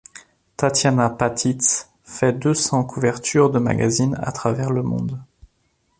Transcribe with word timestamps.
Tatjana 0.57 1.11
Patitz 1.11 1.91
fait 2.03 2.33
deux 2.33 2.55
cents 2.55 2.83
couvertures 2.83 3.51
de 3.51 3.59
magazines 3.59 4.17
à 4.19 4.31
travers 4.31 4.71
le 4.71 4.81
monde. 4.81 5.21